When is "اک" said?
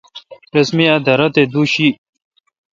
0.93-0.99